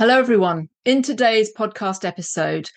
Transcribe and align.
Hello, 0.00 0.18
everyone. 0.18 0.70
In 0.86 1.02
today's 1.02 1.52
podcast 1.52 2.06
episode, 2.06 2.70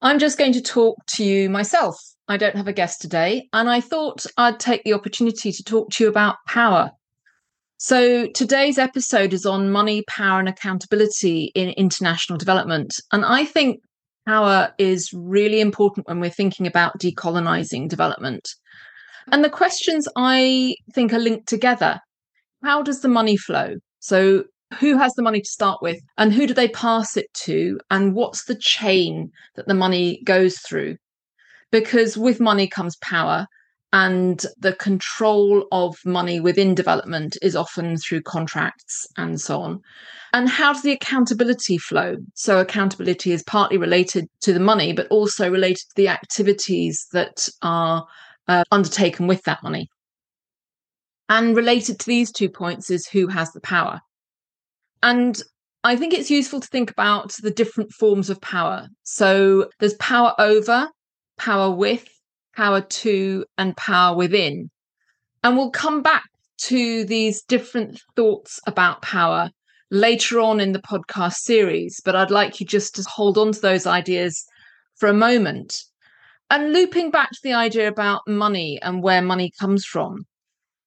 I'm 0.00 0.18
just 0.18 0.38
going 0.38 0.54
to 0.54 0.62
talk 0.62 0.96
to 1.08 1.22
you 1.22 1.50
myself. 1.50 2.00
I 2.26 2.38
don't 2.38 2.56
have 2.56 2.68
a 2.68 2.72
guest 2.72 3.02
today, 3.02 3.50
and 3.52 3.68
I 3.68 3.82
thought 3.82 4.24
I'd 4.38 4.58
take 4.58 4.82
the 4.84 4.94
opportunity 4.94 5.52
to 5.52 5.62
talk 5.62 5.90
to 5.90 6.04
you 6.04 6.08
about 6.08 6.36
power. 6.48 6.90
So, 7.76 8.28
today's 8.28 8.78
episode 8.78 9.34
is 9.34 9.44
on 9.44 9.70
money, 9.70 10.04
power, 10.08 10.40
and 10.40 10.48
accountability 10.48 11.52
in 11.54 11.68
international 11.68 12.38
development. 12.38 12.94
And 13.12 13.26
I 13.26 13.44
think 13.44 13.82
power 14.26 14.72
is 14.78 15.12
really 15.12 15.60
important 15.60 16.08
when 16.08 16.18
we're 16.18 16.30
thinking 16.30 16.66
about 16.66 16.98
decolonizing 16.98 17.90
development. 17.90 18.48
And 19.30 19.44
the 19.44 19.50
questions 19.50 20.08
I 20.16 20.76
think 20.94 21.12
are 21.12 21.18
linked 21.18 21.46
together 21.46 22.00
how 22.64 22.82
does 22.82 23.02
the 23.02 23.08
money 23.08 23.36
flow? 23.36 23.74
So, 23.98 24.44
who 24.78 24.96
has 24.96 25.14
the 25.14 25.22
money 25.22 25.40
to 25.40 25.50
start 25.50 25.82
with 25.82 26.00
and 26.16 26.32
who 26.32 26.46
do 26.46 26.54
they 26.54 26.68
pass 26.68 27.16
it 27.16 27.32
to 27.34 27.80
and 27.90 28.14
what's 28.14 28.44
the 28.44 28.54
chain 28.54 29.30
that 29.56 29.66
the 29.66 29.74
money 29.74 30.22
goes 30.24 30.58
through? 30.58 30.96
Because 31.72 32.16
with 32.16 32.40
money 32.40 32.68
comes 32.68 32.96
power 32.96 33.46
and 33.92 34.46
the 34.58 34.74
control 34.74 35.66
of 35.72 35.96
money 36.04 36.38
within 36.38 36.74
development 36.74 37.36
is 37.42 37.56
often 37.56 37.96
through 37.96 38.22
contracts 38.22 39.06
and 39.16 39.40
so 39.40 39.60
on. 39.60 39.80
And 40.32 40.48
how 40.48 40.72
does 40.72 40.82
the 40.82 40.92
accountability 40.92 41.76
flow? 41.76 42.16
So 42.34 42.60
accountability 42.60 43.32
is 43.32 43.42
partly 43.42 43.78
related 43.78 44.28
to 44.42 44.52
the 44.52 44.60
money 44.60 44.92
but 44.92 45.08
also 45.08 45.50
related 45.50 45.88
to 45.88 45.96
the 45.96 46.08
activities 46.08 47.06
that 47.12 47.48
are 47.62 48.06
uh, 48.46 48.62
undertaken 48.70 49.26
with 49.26 49.42
that 49.42 49.62
money. 49.64 49.88
And 51.28 51.56
related 51.56 51.98
to 52.00 52.06
these 52.06 52.30
two 52.30 52.48
points 52.48 52.90
is 52.90 53.08
who 53.08 53.26
has 53.26 53.52
the 53.52 53.60
power 53.60 54.00
and 55.02 55.40
I 55.82 55.96
think 55.96 56.12
it's 56.12 56.30
useful 56.30 56.60
to 56.60 56.68
think 56.68 56.90
about 56.90 57.32
the 57.42 57.50
different 57.50 57.92
forms 57.92 58.28
of 58.28 58.40
power. 58.40 58.88
So 59.02 59.70
there's 59.78 59.94
power 59.94 60.34
over, 60.38 60.88
power 61.38 61.70
with, 61.70 62.06
power 62.54 62.82
to, 62.82 63.44
and 63.56 63.76
power 63.76 64.14
within. 64.14 64.70
And 65.42 65.56
we'll 65.56 65.70
come 65.70 66.02
back 66.02 66.24
to 66.64 67.04
these 67.04 67.42
different 67.42 68.02
thoughts 68.14 68.60
about 68.66 69.00
power 69.00 69.50
later 69.90 70.38
on 70.38 70.60
in 70.60 70.72
the 70.72 70.82
podcast 70.82 71.36
series, 71.36 72.00
but 72.04 72.14
I'd 72.14 72.30
like 72.30 72.60
you 72.60 72.66
just 72.66 72.94
to 72.96 73.02
hold 73.08 73.38
on 73.38 73.52
to 73.52 73.60
those 73.60 73.86
ideas 73.86 74.44
for 74.96 75.08
a 75.08 75.14
moment. 75.14 75.82
And 76.50 76.72
looping 76.72 77.10
back 77.10 77.30
to 77.30 77.40
the 77.42 77.54
idea 77.54 77.88
about 77.88 78.20
money 78.28 78.78
and 78.82 79.02
where 79.02 79.22
money 79.22 79.50
comes 79.58 79.84
from 79.86 80.26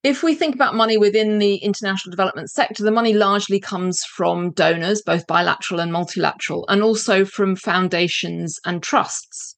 if 0.03 0.21
we 0.21 0.35
think 0.35 0.53
about 0.53 0.75
money 0.75 0.97
within 0.97 1.39
the 1.39 1.55
international 1.55 2.11
development 2.11 2.49
sector, 2.49 2.83
the 2.83 2.91
money 2.91 3.13
largely 3.13 3.59
comes 3.59 4.03
from 4.03 4.51
donors, 4.51 5.01
both 5.01 5.25
bilateral 5.27 5.79
and 5.79 5.93
multilateral, 5.93 6.65
and 6.67 6.83
also 6.83 7.23
from 7.23 7.55
foundations 7.55 8.59
and 8.65 8.83
trusts. 8.83 9.55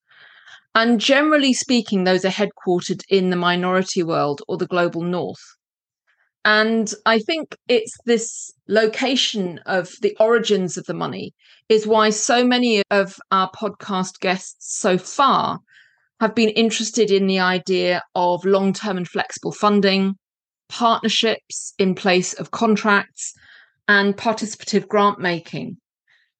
And 0.75 0.99
generally 0.99 1.53
speaking, 1.53 2.03
those 2.03 2.25
are 2.25 2.29
headquartered 2.29 3.01
in 3.09 3.31
the 3.31 3.35
minority 3.35 4.03
world 4.03 4.41
or 4.47 4.57
the 4.57 4.67
global 4.67 5.01
north. 5.01 5.41
And 6.43 6.93
I 7.07 7.17
think 7.17 7.55
it's 7.67 7.97
this 8.05 8.51
location 8.67 9.59
of 9.65 9.89
the 10.01 10.15
origins 10.19 10.77
of 10.77 10.85
the 10.85 10.93
money 10.93 11.33
is 11.69 11.87
why 11.87 12.11
so 12.11 12.45
many 12.45 12.83
of 12.91 13.17
our 13.31 13.49
podcast 13.49 14.19
guests 14.19 14.77
so 14.77 14.99
far 14.99 15.57
have 16.19 16.35
been 16.35 16.49
interested 16.49 17.09
in 17.09 17.25
the 17.25 17.39
idea 17.39 18.03
of 18.13 18.45
long 18.45 18.73
term 18.73 18.97
and 18.97 19.07
flexible 19.07 19.51
funding, 19.51 20.15
partnerships 20.69 21.73
in 21.77 21.95
place 21.95 22.33
of 22.33 22.51
contracts 22.51 23.33
and 23.87 24.17
participative 24.17 24.87
grant 24.87 25.19
making 25.19 25.77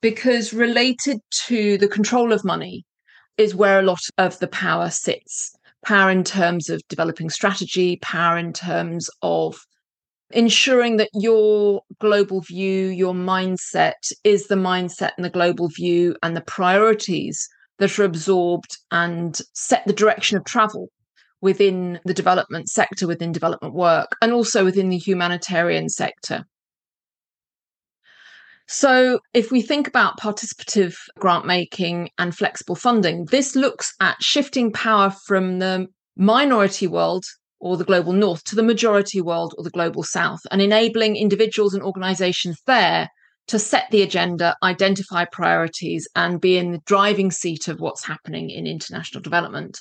because 0.01 0.53
related 0.53 1.19
to 1.47 1.77
the 1.77 1.87
control 1.87 2.31
of 2.31 2.43
money 2.43 2.85
is 3.37 3.55
where 3.55 3.79
a 3.79 3.83
lot 3.83 4.01
of 4.17 4.37
the 4.39 4.47
power 4.47 4.89
sits. 4.89 5.55
Power 5.85 6.09
in 6.09 6.23
terms 6.23 6.69
of 6.69 6.81
developing 6.89 7.29
strategy 7.29 7.97
power 8.01 8.37
in 8.37 8.53
terms 8.53 9.09
of 9.21 9.57
ensuring 10.31 10.97
that 10.97 11.09
your 11.13 11.81
global 11.99 12.41
view 12.41 12.87
your 12.87 13.13
mindset 13.13 14.11
is 14.23 14.47
the 14.47 14.55
mindset 14.55 15.11
and 15.17 15.25
the 15.25 15.29
global 15.29 15.69
view 15.69 16.15
and 16.23 16.35
the 16.35 16.41
priorities 16.41 17.47
that 17.77 17.99
are 17.99 18.03
absorbed 18.03 18.77
and 18.91 19.39
set 19.53 19.85
the 19.85 19.93
direction 19.93 20.37
of 20.37 20.43
travel 20.45 20.89
within 21.41 21.99
the 22.05 22.13
development 22.13 22.69
sector, 22.69 23.07
within 23.07 23.31
development 23.31 23.73
work, 23.73 24.15
and 24.21 24.31
also 24.31 24.63
within 24.63 24.89
the 24.89 24.97
humanitarian 24.97 25.89
sector. 25.89 26.45
So, 28.67 29.19
if 29.33 29.51
we 29.51 29.61
think 29.61 29.87
about 29.87 30.19
participative 30.19 30.95
grant 31.19 31.45
making 31.45 32.09
and 32.17 32.35
flexible 32.35 32.75
funding, 32.75 33.25
this 33.25 33.55
looks 33.55 33.93
at 33.99 34.21
shifting 34.23 34.71
power 34.71 35.11
from 35.11 35.59
the 35.59 35.87
minority 36.17 36.87
world 36.87 37.25
or 37.59 37.77
the 37.77 37.83
global 37.83 38.13
north 38.13 38.43
to 38.45 38.55
the 38.55 38.63
majority 38.63 39.21
world 39.21 39.53
or 39.57 39.63
the 39.63 39.69
global 39.69 40.03
south 40.03 40.39
and 40.51 40.61
enabling 40.61 41.15
individuals 41.15 41.73
and 41.73 41.83
organizations 41.83 42.59
there 42.65 43.09
to 43.47 43.59
set 43.59 43.89
the 43.91 44.01
agenda, 44.01 44.55
identify 44.63 45.25
priorities, 45.25 46.07
and 46.15 46.41
be 46.41 46.57
in 46.57 46.71
the 46.71 46.81
driving 46.85 47.29
seat 47.29 47.67
of 47.67 47.79
what's 47.79 48.05
happening 48.05 48.49
in 48.49 48.65
international 48.65 49.21
development. 49.21 49.79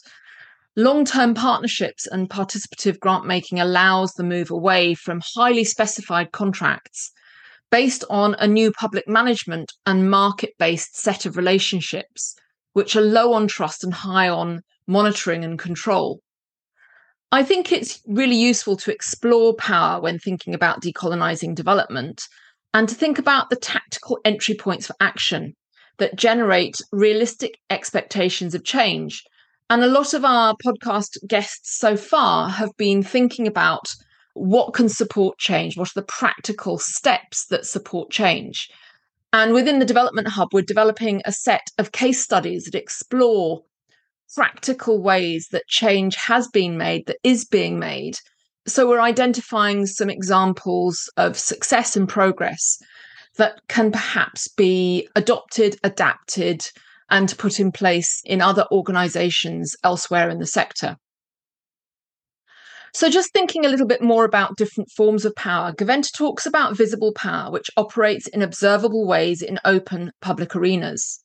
Long 0.76 1.04
term 1.04 1.34
partnerships 1.34 2.04
and 2.08 2.28
participative 2.28 2.98
grant 2.98 3.24
making 3.26 3.60
allows 3.60 4.12
the 4.14 4.24
move 4.24 4.50
away 4.50 4.94
from 4.94 5.22
highly 5.36 5.62
specified 5.62 6.32
contracts 6.32 7.12
based 7.70 8.02
on 8.10 8.34
a 8.40 8.48
new 8.48 8.72
public 8.72 9.06
management 9.06 9.72
and 9.86 10.10
market 10.10 10.50
based 10.58 10.96
set 10.96 11.26
of 11.26 11.36
relationships, 11.36 12.34
which 12.72 12.96
are 12.96 13.02
low 13.02 13.34
on 13.34 13.46
trust 13.46 13.84
and 13.84 13.94
high 13.94 14.28
on 14.28 14.62
monitoring 14.88 15.44
and 15.44 15.60
control. 15.60 16.20
I 17.30 17.44
think 17.44 17.70
it's 17.70 18.00
really 18.08 18.36
useful 18.36 18.76
to 18.78 18.92
explore 18.92 19.54
power 19.54 20.00
when 20.00 20.18
thinking 20.18 20.54
about 20.54 20.82
decolonizing 20.82 21.54
development 21.54 22.22
and 22.72 22.88
to 22.88 22.96
think 22.96 23.20
about 23.20 23.48
the 23.48 23.56
tactical 23.56 24.18
entry 24.24 24.56
points 24.56 24.88
for 24.88 24.96
action 25.00 25.54
that 25.98 26.16
generate 26.16 26.76
realistic 26.91 27.58
expectations 27.70 28.56
of 28.56 28.64
change 28.64 29.22
and 29.74 29.82
a 29.82 29.88
lot 29.88 30.14
of 30.14 30.24
our 30.24 30.54
podcast 30.64 31.16
guests 31.26 31.76
so 31.76 31.96
far 31.96 32.48
have 32.48 32.70
been 32.76 33.02
thinking 33.02 33.48
about 33.48 33.92
what 34.34 34.72
can 34.72 34.88
support 34.88 35.36
change, 35.38 35.76
what 35.76 35.88
are 35.88 36.00
the 36.00 36.06
practical 36.06 36.78
steps 36.78 37.46
that 37.46 37.66
support 37.66 38.08
change. 38.12 38.70
And 39.32 39.52
within 39.52 39.80
the 39.80 39.84
Development 39.84 40.28
Hub, 40.28 40.50
we're 40.52 40.62
developing 40.62 41.22
a 41.24 41.32
set 41.32 41.66
of 41.76 41.90
case 41.90 42.22
studies 42.22 42.66
that 42.66 42.76
explore 42.76 43.62
practical 44.32 45.02
ways 45.02 45.48
that 45.50 45.66
change 45.66 46.14
has 46.14 46.46
been 46.46 46.78
made, 46.78 47.06
that 47.06 47.18
is 47.24 47.44
being 47.44 47.80
made. 47.80 48.14
So 48.68 48.88
we're 48.88 49.00
identifying 49.00 49.86
some 49.86 50.08
examples 50.08 51.10
of 51.16 51.36
success 51.36 51.96
and 51.96 52.08
progress 52.08 52.78
that 53.38 53.60
can 53.66 53.91
perhaps 53.91 54.46
be 54.46 55.08
adopted, 55.16 55.80
adapted, 55.82 56.64
and 57.10 57.37
put 57.38 57.60
in 57.60 57.72
place 57.72 58.20
in 58.25 58.41
other 58.41 58.66
organizations 58.70 59.76
elsewhere 59.84 60.31
in 60.31 60.38
the 60.38 60.47
sector. 60.47 60.97
So, 62.94 63.10
just 63.10 63.32
thinking 63.32 63.65
a 63.66 63.69
little 63.69 63.88
bit 63.88 64.03
more 64.03 64.25
about 64.25 64.56
different 64.56 64.88
forms 64.88 65.25
of 65.25 65.34
power, 65.34 65.72
Gaventa 65.72 66.12
talks 66.12 66.47
about 66.47 66.76
visible 66.76 67.12
power, 67.12 67.50
which 67.50 67.69
operates 67.76 68.28
in 68.28 68.41
observable 68.41 69.04
ways 69.04 69.42
in 69.42 69.59
open 69.65 70.12
public 70.20 70.54
arenas. 70.54 71.20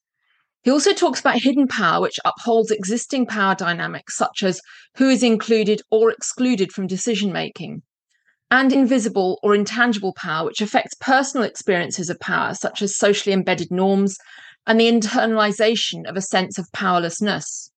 He 0.63 0.71
also 0.71 0.93
talks 0.93 1.19
about 1.19 1.43
hidden 1.43 1.67
power, 1.67 2.01
which 2.01 2.19
upholds 2.25 2.71
existing 2.71 3.27
power 3.27 3.53
dynamics, 3.53 4.17
such 4.17 4.41
as 4.41 4.61
who 4.97 5.09
is 5.09 5.21
included 5.21 5.81
or 5.91 6.09
excluded 6.09 6.71
from 6.71 6.87
decision 6.87 7.31
making, 7.31 7.83
and 8.49 8.73
invisible 8.73 9.39
or 9.43 9.53
intangible 9.53 10.13
power, 10.13 10.47
which 10.47 10.61
affects 10.61 10.95
personal 10.99 11.45
experiences 11.45 12.09
of 12.09 12.19
power, 12.19 12.55
such 12.55 12.81
as 12.81 12.97
socially 12.97 13.31
embedded 13.31 13.69
norms 13.69 14.17
and 14.67 14.79
the 14.79 14.91
internalization 14.91 16.07
of 16.07 16.15
a 16.15 16.21
sense 16.21 16.57
of 16.57 16.71
powerlessness. 16.73 17.71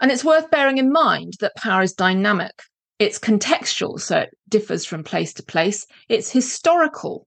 And 0.00 0.10
it's 0.10 0.24
worth 0.24 0.50
bearing 0.50 0.78
in 0.78 0.92
mind 0.92 1.34
that 1.40 1.56
power 1.56 1.82
is 1.82 1.92
dynamic. 1.92 2.52
It's 2.98 3.18
contextual, 3.18 4.00
so 4.00 4.18
it 4.18 4.30
differs 4.48 4.84
from 4.84 5.02
place 5.02 5.32
to 5.34 5.42
place. 5.42 5.86
It's 6.08 6.30
historical. 6.30 7.26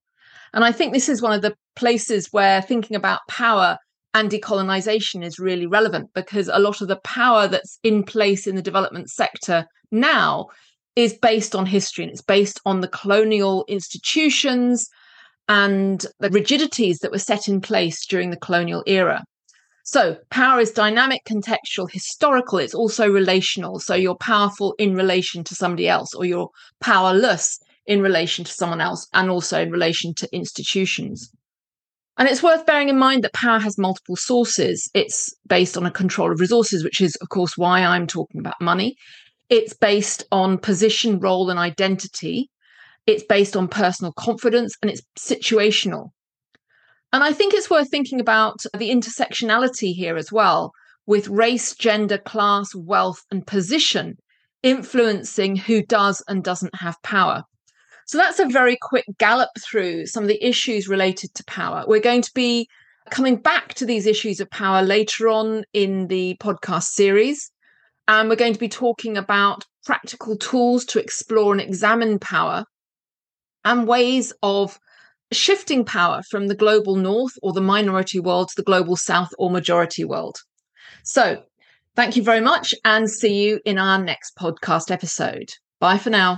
And 0.54 0.64
I 0.64 0.72
think 0.72 0.94
this 0.94 1.10
is 1.10 1.22
one 1.22 1.34
of 1.34 1.42
the 1.42 1.56
places 1.76 2.30
where 2.32 2.62
thinking 2.62 2.96
about 2.96 3.20
power 3.28 3.78
and 4.14 4.32
decolonization 4.32 5.24
is 5.24 5.40
really 5.40 5.68
relevant 5.68 6.10
because 6.14 6.48
a 6.48 6.60
lot 6.60 6.82
of 6.82 6.88
the 6.88 7.00
power 7.04 7.48
that's 7.48 7.78
in 7.84 8.04
place 8.04 8.48
in 8.48 8.56
the 8.56 8.62
development 8.62 9.10
sector 9.10 9.66
now 9.92 10.48
is 10.96 11.14
based 11.14 11.54
on 11.54 11.66
history 11.66 12.04
and 12.04 12.12
it's 12.12 12.22
based 12.22 12.60
on 12.66 12.82
the 12.82 12.88
colonial 12.88 13.64
institutions 13.68 14.90
and 15.48 16.06
the 16.20 16.30
rigidities 16.30 17.00
that 17.00 17.12
were 17.12 17.20
set 17.20 17.48
in 17.48 17.62
place 17.62 18.06
during 18.06 18.30
the 18.30 18.38
colonial 18.38 18.84
era. 18.86 19.24
So, 19.84 20.18
power 20.30 20.60
is 20.60 20.72
dynamic, 20.72 21.22
contextual, 21.26 21.90
historical. 21.90 22.58
It's 22.58 22.76
also 22.76 23.10
relational. 23.10 23.80
So, 23.80 23.96
you're 23.96 24.16
powerful 24.16 24.76
in 24.78 24.96
relation 24.96 25.46
to 25.46 25.56
somebody 25.56 25.88
else, 25.88 26.14
or 26.14 26.26
you're 26.26 26.50
powerless 26.82 27.58
in 27.86 28.02
relation 28.02 28.44
to 28.44 28.52
someone 28.52 28.82
else, 28.82 29.08
and 29.14 29.30
also 29.30 29.62
in 29.62 29.72
relation 29.72 30.14
to 30.16 30.36
institutions. 30.36 31.32
And 32.18 32.28
it's 32.28 32.44
worth 32.44 32.66
bearing 32.66 32.90
in 32.90 32.98
mind 32.98 33.24
that 33.24 33.34
power 33.34 33.60
has 33.60 33.78
multiple 33.78 34.16
sources. 34.16 34.90
It's 34.94 35.34
based 35.48 35.78
on 35.78 35.86
a 35.86 35.92
control 35.92 36.32
of 36.32 36.40
resources, 36.40 36.84
which 36.84 37.00
is, 37.00 37.16
of 37.18 37.30
course, 37.30 37.58
why 37.58 37.82
I'm 37.82 38.08
talking 38.08 38.42
about 38.42 38.60
money. 38.60 38.98
It's 39.50 39.74
based 39.74 40.26
on 40.32 40.58
position, 40.58 41.20
role, 41.20 41.50
and 41.50 41.60
identity. 41.60 42.50
It's 43.08 43.24
based 43.24 43.56
on 43.56 43.68
personal 43.68 44.12
confidence 44.12 44.76
and 44.82 44.92
it's 44.92 45.02
situational. 45.18 46.10
And 47.14 47.24
I 47.24 47.34
think 47.34 47.54
it's 47.54 47.70
worth 47.70 47.90
thinking 47.90 48.20
about 48.20 48.60
the 48.78 48.92
intersectionality 48.92 49.94
here 49.94 50.18
as 50.18 50.32
well, 50.32 50.72
with 51.06 51.30
race, 51.30 51.74
gender, 51.74 52.18
class, 52.18 52.68
wealth, 52.76 53.22
and 53.32 53.48
position 53.48 54.18
influencing 54.62 55.56
who 55.56 55.82
does 55.82 56.22
and 56.28 56.44
doesn't 56.44 56.76
have 56.76 57.02
power. 57.04 57.44
So 58.06 58.18
that's 58.18 58.40
a 58.40 58.46
very 58.46 58.78
quick 58.82 59.06
gallop 59.18 59.50
through 59.60 60.08
some 60.08 60.24
of 60.24 60.30
the 60.30 60.46
issues 60.46 60.88
related 60.88 61.34
to 61.36 61.44
power. 61.46 61.84
We're 61.88 62.00
going 62.00 62.22
to 62.22 62.32
be 62.34 62.68
coming 63.10 63.38
back 63.38 63.74
to 63.76 63.86
these 63.86 64.06
issues 64.06 64.40
of 64.40 64.50
power 64.50 64.82
later 64.82 65.30
on 65.30 65.64
in 65.74 66.08
the 66.08 66.36
podcast 66.42 66.86
series. 66.86 67.52
And 68.08 68.30
we're 68.30 68.36
going 68.36 68.54
to 68.54 68.60
be 68.60 68.70
talking 68.70 69.18
about 69.18 69.64
practical 69.86 70.38
tools 70.38 70.86
to 70.86 71.00
explore 71.00 71.52
and 71.52 71.62
examine 71.62 72.20
power 72.20 72.66
and 73.68 73.86
ways 73.86 74.34
of 74.42 74.80
shifting 75.34 75.84
power 75.84 76.22
from 76.32 76.48
the 76.48 76.56
global 76.56 76.96
north 76.96 77.34
or 77.44 77.52
the 77.52 77.62
minority 77.62 78.20
world 78.20 78.48
to 78.48 78.54
the 78.56 78.64
global 78.64 78.96
south 78.96 79.30
or 79.38 79.52
majority 79.52 80.06
world. 80.06 80.38
So, 81.04 81.44
thank 81.96 82.16
you 82.16 82.24
very 82.24 82.40
much 82.40 82.74
and 82.86 83.10
see 83.10 83.44
you 83.44 83.60
in 83.66 83.78
our 83.78 84.02
next 84.02 84.38
podcast 84.38 84.90
episode. 84.90 85.50
Bye 85.82 85.98
for 85.98 86.10
now. 86.10 86.36